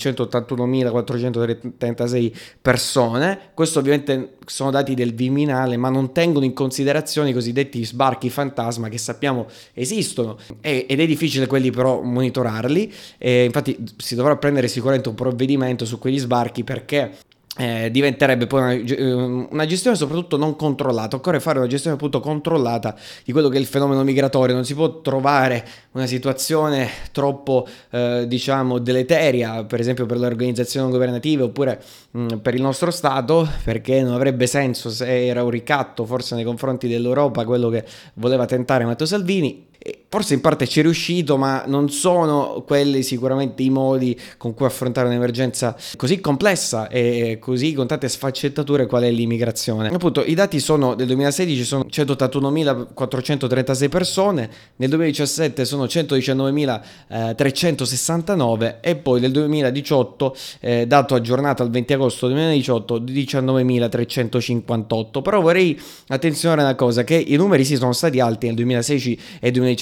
181.436 0.84 2.32
persone, 2.62 3.40
questo 3.54 3.80
ovviamente 3.80 4.36
sono 4.46 4.72
dati 4.72 4.94
del 4.94 5.14
Viminale 5.14 5.78
ma 5.78 5.90
non 5.90 6.14
tengono 6.14 6.46
in 6.46 6.54
considerazione 6.54 7.30
i 7.30 7.34
cosiddetti 7.34 7.84
sbarchi 7.86 8.30
fantasma 8.30 8.90
che 8.90 8.98
sappiamo 8.98 9.48
esistono. 9.74 10.38
Ed 10.62 11.00
è 11.00 11.06
difficile 11.06 11.48
quelli 11.48 11.72
però 11.72 12.02
monitorarli, 12.02 12.94
e 13.18 13.44
infatti 13.46 13.78
si 13.98 14.16
dovrà 14.16 14.36
prendere 14.38 14.68
sicuramente 14.68 15.10
un 15.10 15.16
provvedimento 15.16 15.86
su 15.86 16.00
quegli 16.00 16.20
sbarchi 16.20 16.64
perché 16.64 17.12
eh, 17.58 17.90
diventerebbe 17.92 18.46
poi 18.46 18.62
una, 18.62 18.72
eh, 18.74 19.14
una, 19.50 19.66
gestione 19.66 19.98
soprattutto 19.98 20.38
non 20.38 20.56
controllata. 20.56 21.16
Occorre 21.16 21.40
fare 21.40 21.58
una 21.58 21.68
gestione 21.68 21.96
appunto 21.96 22.20
controllata 22.20 22.96
di 23.24 23.32
quello 23.32 23.50
che 23.50 23.58
è 23.58 23.60
il 23.60 23.66
fenomeno 23.66 24.04
migratorio. 24.04 24.54
Non 24.54 24.64
si 24.64 24.76
può 24.76 25.02
trovare 25.02 25.66
una 25.94 26.06
situazione 26.06 26.88
troppo, 27.12 27.68
eh, 27.90 28.26
diciamo, 28.28 28.78
deleteria, 28.78 29.64
per 29.64 29.80
esempio 29.80 30.06
per 30.06 30.18
le 30.20 30.28
organizzazioni 30.28 30.92
governative 30.92 31.44
oppure 31.44 31.82
mh, 32.12 32.20
mm, 32.20 32.28
per 32.38 32.54
il 32.54 32.62
nostro 32.62 32.92
Stato, 32.92 33.48
perché 33.64 34.02
non 34.04 34.14
avrebbe 34.14 34.46
senso 34.46 34.90
se 34.90 35.26
era 35.26 35.44
un 35.44 35.50
ricatto 35.50 36.06
forse 36.06 36.36
nei 36.36 36.44
confronti 36.44 36.88
dell'Europa 36.88 37.44
quello 37.44 37.70
che 37.70 37.84
voleva 38.16 38.46
tentare 38.46 38.86
Matteo 38.86 39.08
Salvini 39.08 39.66
Forse 40.10 40.34
in 40.34 40.42
parte 40.42 40.68
ci 40.68 40.80
è 40.80 40.84
riuscito, 40.84 41.38
ma 41.38 41.64
non 41.68 41.90
sono 41.90 42.64
quelli 42.66 43.04
sicuramente 43.04 43.62
i 43.64 43.70
modi 43.70 44.18
con 44.38 44.54
cui 44.54 44.66
affrontare 44.66 45.08
un'emergenza 45.08 45.76
così 45.98 46.22
complessa 46.22 46.88
e 46.88 47.40
così 47.42 47.74
con 47.74 47.88
tante 47.88 48.08
sfaccettature 48.08 48.86
qual 48.86 49.04
è 49.04 49.12
l'immigrazione. 49.12 49.90
Appunto, 49.90 50.24
i 50.24 50.34
dati 50.34 50.60
sono 50.60 50.96
del 50.96 51.08
2016 51.08 51.64
sono 51.64 51.86
181.436 51.90 53.90
persone, 53.90 54.50
nel 54.78 54.90
2017 54.90 55.66
sono 55.66 55.84
119.369 55.84 58.78
e 58.82 58.96
poi 58.96 59.20
nel 59.20 59.32
2018, 59.32 60.36
eh, 60.62 60.88
dato 60.88 61.16
aggiornato 61.16 61.64
al 61.64 61.70
20 61.70 61.94
agosto 61.94 62.28
2018, 62.28 63.00
19.358. 63.02 65.22
Però 65.22 65.42
vorrei 65.42 65.78
attenzionare 66.08 66.62
una 66.62 66.76
cosa, 66.76 67.04
che 67.04 67.16
i 67.16 67.36
numeri 67.36 67.66
sì 67.66 67.76
sono 67.76 67.92
stati 67.94 68.20
alti 68.20 68.46
nel 68.48 68.56
2016 68.56 69.20
e 69.40 69.52
2017, 69.52 69.77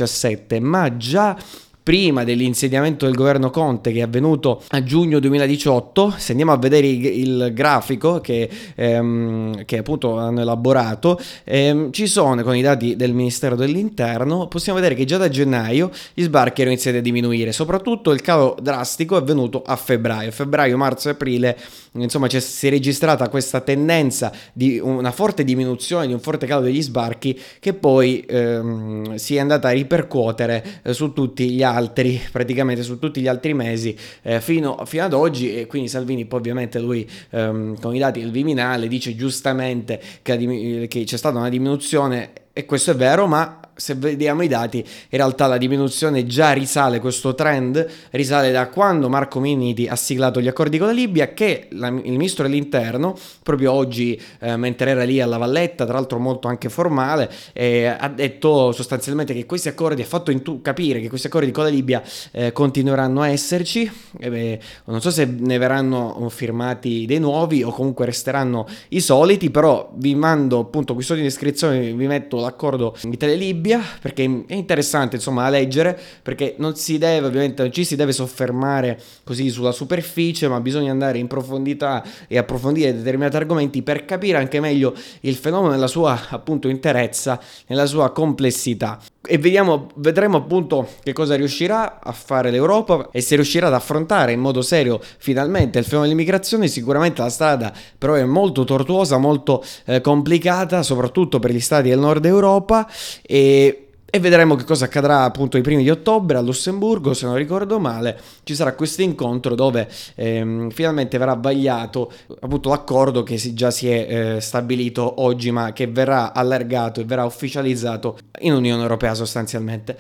ma 0.60 0.96
già 0.98 1.38
prima 1.86 2.24
dell'insediamento 2.24 3.06
del 3.06 3.14
governo 3.14 3.52
Conte 3.52 3.92
che 3.92 4.00
è 4.00 4.02
avvenuto 4.02 4.64
a 4.70 4.82
giugno 4.82 5.20
2018, 5.20 6.16
se 6.18 6.32
andiamo 6.32 6.52
a 6.52 6.58
vedere 6.58 6.88
il, 6.88 7.52
grafico 7.54 8.22
che, 8.22 8.50
ehm, 8.74 9.66
che, 9.66 9.78
appunto 9.78 10.18
hanno 10.18 10.42
elaborato, 10.42 11.22
ehm, 11.44 11.92
ci 11.92 12.08
sono 12.08 12.42
con 12.42 12.56
i 12.56 12.64
dati 12.64 12.96
del 12.96 13.14
Ministero 13.14 13.56
dell'Interno, 13.56 14.48
possiamo 14.48 14.80
vedere 14.80 14.96
che 14.96 15.06
già 15.06 15.18
da 15.18 15.30
gennaio 15.30 15.92
gli 16.16 16.24
sbarchi 16.24 16.62
erano 16.62 16.74
iniziati 16.74 16.98
a 16.98 17.02
diminuire, 17.02 17.52
soprattutto 17.52 18.10
il 18.10 18.22
calo 18.22 18.58
drastico 18.60 19.16
è 19.16 19.20
avvenuto 19.20 19.62
a 19.62 19.76
febbraio, 19.76 20.32
febbraio, 20.32 20.78
marzo 20.78 21.10
e 21.10 21.12
aprile, 21.12 21.56
insomma 21.92 22.28
si 22.28 22.66
è 22.66 22.70
registrata 22.72 23.30
questa 23.30 23.62
tendenza 23.62 24.32
di 24.54 24.80
una 24.82 25.12
forte 25.12 25.44
diminuzione, 25.44 26.08
di 26.08 26.14
un 26.14 26.20
forte 26.20 26.48
calo 26.48 26.62
degli 26.62 26.82
sbarchi 26.82 27.40
che 27.60 27.76
poi 27.76 28.26
ehm, 28.28 29.18
si 29.18 29.36
è 29.36 29.40
andata 29.40 29.68
a 29.68 29.72
ripercuotere 29.72 30.82
eh, 30.82 30.92
su 30.92 31.14
tutti 31.14 31.52
gli 31.52 31.62
altri 31.62 31.74
altri, 31.76 32.20
praticamente 32.32 32.84
su 32.84 32.98
tutti 33.00 33.22
gli 33.22 33.28
altri 33.28 33.54
mesi 33.54 33.96
eh, 34.24 34.42
fino, 34.42 34.84
fino, 34.86 35.04
ad 35.04 35.14
oggi 35.14 35.56
e 35.56 35.68
quindi 35.68 35.88
Salvini 35.88 36.26
poi 36.26 36.40
ovviamente 36.40 36.80
lui 36.80 37.08
ehm, 37.30 37.80
con 37.80 37.96
i 37.96 38.00
dati 38.00 38.22
del 38.22 38.32
Viminale 38.32 38.88
dice 38.88 39.16
giustamente 39.16 40.02
che, 40.22 40.88
che 40.90 41.04
c'è 41.04 41.18
stata 41.18 41.38
una 41.38 41.50
diminuzione 41.50 42.32
e 42.54 42.66
questo 42.66 42.92
è 42.92 42.96
vero, 42.96 43.28
ma 43.28 43.60
se 43.76 43.94
vediamo 43.96 44.42
i 44.42 44.48
dati, 44.48 44.78
in 44.78 45.18
realtà 45.18 45.48
la 45.48 45.58
diminuzione 45.58 46.26
già 46.26 46.54
risale, 46.54 47.00
questo 47.00 47.36
trend 47.36 47.86
risale 48.12 48.52
da 48.52 48.70
quando 48.70 49.10
Marco 49.10 49.40
Minniti 49.40 49.88
ha 49.88 49.96
siglato 49.96 50.40
gli 50.40 50.48
accordi 50.48 50.78
con 50.78 50.88
la 50.88 50.94
Libia, 50.94 51.34
che 51.34 51.68
la, 51.72 51.88
il 51.88 52.12
ministro 52.12 52.44
dell'interno, 52.44 53.16
proprio 53.44 53.74
oggi, 53.74 54.20
eh, 54.40 54.56
mentre 54.56 54.92
era 54.92 55.04
lì 55.04 55.20
alla 55.20 55.38
Valletta, 55.38 55.86
tra 55.86 55.96
l'altro 55.96 56.20
molto 56.20 56.48
anche 56.48 56.70
formale, 56.70 57.30
eh, 57.54 57.86
ha 57.86 58.08
detto 58.10 58.72
sostanzialmente 58.72 59.34
che 59.34 59.46
questi 59.46 59.68
accordi, 59.68 60.02
ha 60.02 60.06
fatto 60.06 60.32
intu- 60.32 60.62
capire 60.62 61.02
che 61.02 61.10
questi 61.10 61.28
accordi 61.28 61.52
con 61.52 61.64
la 61.64 61.70
Libia 61.70 62.02
eh, 62.32 62.52
continueranno 62.52 63.22
a 63.22 63.30
esserci, 63.30 63.92
beh, 64.18 64.60
non 64.86 65.02
so 65.02 65.12
se 65.12 65.26
ne 65.26 65.58
verranno 65.58 66.30
firmati 66.30 67.06
dei 67.06 67.20
nuovi 67.20 67.64
o 67.64 67.72
comunque 67.72 68.06
resteranno 68.06 68.66
i 68.90 69.02
soliti, 69.02 69.50
però 69.50 69.92
vi 69.96 70.16
mando 70.16 70.60
appunto 70.60 70.94
qui 70.94 71.04
sotto 71.04 71.20
in 71.20 71.26
descrizione, 71.26 71.94
vi 71.94 72.08
metto 72.08 72.40
l'accordo 72.40 72.96
Italia-Libia, 73.04 73.65
Bibbia, 73.66 73.82
perché 74.00 74.44
è 74.46 74.54
interessante 74.54 75.16
insomma 75.16 75.46
a 75.46 75.50
leggere, 75.50 76.00
perché 76.22 76.54
non 76.60 76.76
si 76.76 77.00
deve 77.00 77.26
ovviamente, 77.26 77.64
non 77.64 77.72
ci 77.72 77.84
si 77.84 77.96
deve 77.96 78.12
soffermare 78.12 79.02
così 79.24 79.50
sulla 79.50 79.72
superficie, 79.72 80.48
ma 80.48 80.60
bisogna 80.60 80.92
andare 80.92 81.18
in 81.18 81.26
profondità 81.26 82.04
e 82.28 82.38
approfondire 82.38 82.96
determinati 82.96 83.38
argomenti 83.38 83.82
per 83.82 84.06
capire 84.06 84.38
anche 84.38 84.60
meglio 84.60 84.94
il 85.22 85.34
fenomeno 85.34 85.72
nella 85.72 85.88
sua 85.88 86.28
appunto 86.30 86.68
interezza, 86.68 87.42
nella 87.66 87.88
sua 87.88 88.12
complessità. 88.12 89.00
E 89.28 89.38
vediamo, 89.38 89.88
vedremo 89.96 90.38
appunto 90.38 90.88
che 91.04 91.14
cosa 91.14 91.36
riuscirà 91.36 92.00
a 92.02 92.12
fare 92.12 92.52
l'Europa 92.52 93.10
e 93.12 93.22
se 93.22 93.36
riuscirà 93.36 93.68
ad 93.68 93.74
affrontare 93.74 94.32
in 94.32 94.40
modo 94.40 94.62
serio 94.62 95.00
finalmente 95.18 95.80
il 95.80 95.86
fenomeno 95.86 96.10
dell'immigrazione. 96.12 96.68
Sicuramente 96.68 97.22
la 97.22 97.30
strada 97.30 97.74
però 97.98 98.14
è 98.14 98.24
molto 98.24 98.64
tortuosa, 98.64 99.18
molto 99.18 99.64
eh, 99.86 100.02
complicata, 100.02 100.84
soprattutto 100.84 101.40
per 101.40 101.52
gli 101.52 101.60
stati 101.60 101.90
del 101.90 102.00
nord 102.00 102.26
Europa 102.26 102.88
e 103.22 103.85
e 104.16 104.20
vedremo 104.20 104.56
che 104.56 104.64
cosa 104.64 104.86
accadrà 104.86 105.24
appunto 105.24 105.58
i 105.58 105.62
primi 105.62 105.84
di 105.84 105.90
ottobre 105.90 106.38
a 106.38 106.40
Lussemburgo, 106.40 107.14
se 107.14 107.26
non 107.26 107.36
ricordo 107.36 107.80
male, 107.80 108.18
ci 108.44 108.56
sarà 108.56 108.74
questo 108.74 109.02
incontro 109.02 109.56
dove 109.56 109.90
ehm, 110.16 110.70
finalmente 110.70 111.18
verrà 111.18 111.34
vagliato 111.34 112.10
appunto 112.40 112.70
l'accordo 112.70 113.24
che 113.24 113.38
si, 113.38 113.54
già 113.54 113.72
si 113.72 113.90
è 113.90 114.36
eh, 114.36 114.40
stabilito 114.40 115.22
oggi, 115.22 115.52
ma 115.52 115.74
che 115.74 115.88
verrà 115.88 116.32
allargato 116.32 117.02
e 117.02 117.04
verrà 117.04 117.26
ufficializzato 117.26 118.18
in 118.40 118.54
Unione 118.54 118.82
Europea 118.82 119.14
sostanzialmente. 119.16 119.98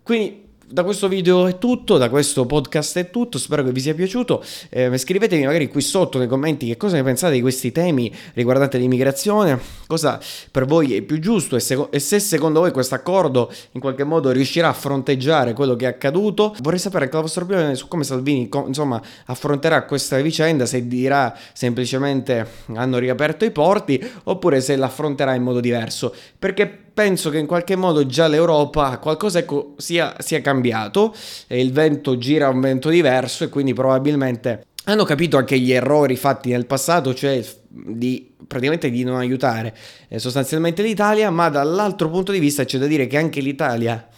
Quindi 0.00 0.45
da 0.68 0.82
questo 0.82 1.06
video 1.06 1.46
è 1.46 1.58
tutto, 1.58 1.96
da 1.96 2.08
questo 2.08 2.44
podcast 2.44 2.98
è 2.98 3.10
tutto, 3.10 3.38
spero 3.38 3.62
che 3.62 3.70
vi 3.70 3.80
sia 3.80 3.94
piaciuto. 3.94 4.42
Eh, 4.68 4.98
scrivetemi 4.98 5.44
magari 5.44 5.68
qui 5.68 5.80
sotto 5.80 6.18
nei 6.18 6.26
commenti 6.26 6.66
che 6.66 6.76
cosa 6.76 6.96
ne 6.96 7.04
pensate 7.04 7.34
di 7.34 7.40
questi 7.40 7.70
temi 7.70 8.12
riguardanti 8.34 8.76
l'immigrazione, 8.76 9.60
cosa 9.86 10.18
per 10.50 10.64
voi 10.64 10.96
è 10.96 11.02
più 11.02 11.20
giusto 11.20 11.54
e, 11.54 11.60
se, 11.60 11.86
e 11.88 11.98
se 12.00 12.18
secondo 12.18 12.60
voi 12.60 12.72
questo 12.72 12.96
accordo 12.96 13.52
in 13.72 13.80
qualche 13.80 14.02
modo 14.02 14.30
riuscirà 14.32 14.68
a 14.68 14.72
fronteggiare 14.72 15.52
quello 15.52 15.76
che 15.76 15.84
è 15.84 15.88
accaduto. 15.88 16.54
Vorrei 16.60 16.80
sapere 16.80 17.04
anche 17.04 17.16
la 17.16 17.22
vostra 17.22 17.44
opinione 17.44 17.74
su 17.76 17.86
come 17.86 18.02
Salvini 18.02 18.48
insomma, 18.66 19.00
affronterà 19.26 19.84
questa 19.84 20.20
vicenda, 20.20 20.66
se 20.66 20.88
dirà 20.88 21.36
semplicemente 21.52 22.44
hanno 22.74 22.98
riaperto 22.98 23.44
i 23.44 23.52
porti 23.52 24.04
oppure 24.24 24.60
se 24.60 24.74
l'affronterà 24.74 25.34
in 25.34 25.42
modo 25.42 25.60
diverso. 25.60 26.12
Perché 26.38 26.85
penso 26.96 27.28
che 27.28 27.36
in 27.36 27.44
qualche 27.44 27.76
modo 27.76 28.06
già 28.06 28.26
l'Europa 28.26 28.96
qualcosa 28.96 29.40
ecco, 29.40 29.74
sia, 29.76 30.14
sia 30.20 30.40
cambiato, 30.40 31.14
e 31.46 31.60
il 31.60 31.70
vento 31.70 32.16
gira 32.16 32.48
un 32.48 32.58
vento 32.58 32.88
diverso 32.88 33.44
e 33.44 33.50
quindi 33.50 33.74
probabilmente 33.74 34.64
hanno 34.84 35.04
capito 35.04 35.36
anche 35.36 35.58
gli 35.58 35.72
errori 35.72 36.16
fatti 36.16 36.48
nel 36.48 36.64
passato, 36.64 37.12
cioè 37.12 37.44
di 37.68 38.32
praticamente 38.46 38.88
di 38.88 39.04
non 39.04 39.16
aiutare 39.16 39.76
eh, 40.08 40.18
sostanzialmente 40.18 40.82
l'Italia, 40.82 41.28
ma 41.28 41.50
dall'altro 41.50 42.08
punto 42.08 42.32
di 42.32 42.38
vista 42.38 42.64
c'è 42.64 42.78
da 42.78 42.86
dire 42.86 43.06
che 43.06 43.18
anche 43.18 43.42
l'Italia 43.42 44.08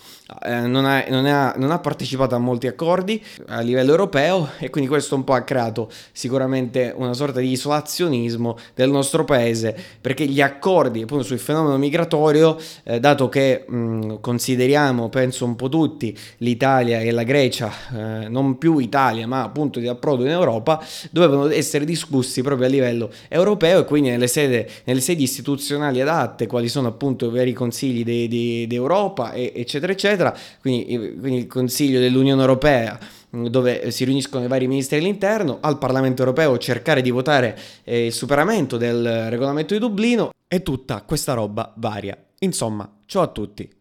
eh, 0.42 0.66
non, 0.66 0.84
ha, 0.84 1.04
non, 1.08 1.24
ha, 1.24 1.54
non, 1.56 1.70
ha, 1.70 1.78
partecipato 1.78 2.34
a 2.34 2.38
molti 2.38 2.66
accordi 2.66 3.22
a 3.46 3.60
livello 3.60 3.92
europeo 3.92 4.50
e 4.58 4.68
quindi 4.68 4.90
questo 4.90 5.14
un 5.14 5.24
po' 5.24 5.32
ha 5.32 5.40
creato 5.40 5.90
sicuramente 6.12 6.92
una 6.94 7.14
sorta 7.14 7.40
di 7.40 7.50
isolazionismo 7.50 8.58
del 8.74 8.90
nostro 8.90 9.24
paese 9.24 9.74
perché 9.98 10.26
gli 10.26 10.42
accordi 10.42 11.00
appunto 11.00 11.24
sul 11.24 11.38
fenomeno 11.38 11.78
migratorio 11.78 12.58
eh, 12.84 13.00
dato 13.00 13.30
che 13.30 13.64
mh, 13.66 14.16
consideriamo 14.20 15.08
penso 15.08 15.46
un 15.46 15.56
po' 15.56 15.70
tutti 15.70 16.14
l'Italia 16.38 17.00
e 17.00 17.10
la 17.10 17.22
Grecia 17.22 17.72
eh, 17.94 18.28
non 18.28 18.58
più 18.58 18.78
Italia 18.80 19.26
ma 19.26 19.42
appunto 19.42 19.80
di 19.80 19.88
approdo 19.88 20.24
in 20.24 20.30
Europa 20.30 20.84
dovevano 21.10 21.48
essere 21.48 21.86
discussi 21.86 22.42
proprio 22.42 22.66
a 22.66 22.70
livello 22.70 23.10
europeo 23.28 23.80
e 23.80 23.84
quindi 23.86 24.10
nelle, 24.10 24.28
sede, 24.28 24.68
nelle 24.84 25.00
sedi 25.00 25.22
istituzionali 25.22 26.02
adatte 26.02 26.46
quali 26.46 26.68
sono 26.68 26.88
appunto 26.88 27.28
i 27.28 27.30
veri 27.30 27.54
consigli 27.54 28.66
d'Europa 28.66 29.32
eccetera 29.32 29.90
eccetera 29.90 30.16
eccetera, 30.18 30.36
quindi, 30.60 31.16
quindi 31.18 31.38
il 31.38 31.46
Consiglio 31.46 32.00
dell'Unione 32.00 32.40
Europea 32.40 32.98
dove 33.30 33.90
si 33.90 34.04
riuniscono 34.04 34.44
i 34.44 34.48
vari 34.48 34.66
ministri 34.66 34.98
dell'interno, 34.98 35.58
al 35.60 35.78
Parlamento 35.78 36.22
europeo 36.22 36.56
cercare 36.56 37.02
di 37.02 37.10
votare 37.10 37.58
eh, 37.84 38.06
il 38.06 38.12
superamento 38.12 38.76
del 38.76 39.28
regolamento 39.28 39.74
di 39.74 39.80
Dublino 39.80 40.30
e 40.48 40.62
tutta 40.62 41.02
questa 41.02 41.34
roba 41.34 41.72
varia. 41.76 42.16
Insomma, 42.38 42.90
ciao 43.04 43.22
a 43.22 43.28
tutti. 43.28 43.77